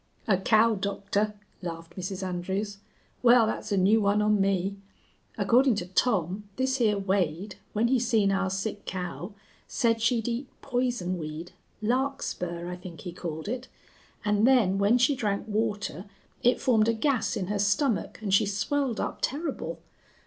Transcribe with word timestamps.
"A 0.27 0.35
cow 0.37 0.73
doctor," 0.73 1.35
laughed 1.61 1.95
Mrs. 1.95 2.23
Andrews. 2.27 2.79
"Wal, 3.21 3.45
that's 3.45 3.71
a 3.71 3.77
new 3.77 4.01
one 4.01 4.19
on 4.19 4.41
me. 4.41 4.75
Accordin' 5.37 5.75
to 5.75 5.85
Tom, 5.85 6.49
this 6.55 6.77
here 6.77 6.97
Wade, 6.97 7.57
when 7.73 7.87
he 7.87 7.99
seen 7.99 8.31
our 8.31 8.49
sick 8.49 8.85
cow, 8.85 9.33
said 9.67 10.01
she'd 10.01 10.27
eat 10.27 10.47
poison 10.63 11.19
weed 11.19 11.51
larkspur, 11.83 12.67
I 12.67 12.77
think 12.77 13.01
he 13.01 13.13
called 13.13 13.47
it 13.47 13.67
an' 14.25 14.45
then 14.45 14.79
when 14.79 14.97
she 14.97 15.15
drank 15.15 15.47
water 15.47 16.05
it 16.41 16.59
formed 16.59 16.87
a 16.87 16.93
gas 16.93 17.37
in 17.37 17.45
her 17.45 17.59
stomach 17.59 18.17
an' 18.23 18.31
she 18.31 18.47
swelled 18.47 18.99
up 18.99 19.21
turrible. 19.21 19.77